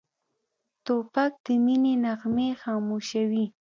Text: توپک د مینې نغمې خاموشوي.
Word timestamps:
توپک 0.85 1.31
د 1.43 1.45
مینې 1.65 1.93
نغمې 2.05 2.49
خاموشوي. 2.61 3.45